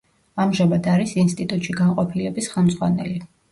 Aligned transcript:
ამჟამად 0.45 0.89
არის 0.93 1.13
ინსტიტუტში 1.25 1.77
განყოფილების 1.83 2.53
ხელმძღვანელი. 2.57 3.25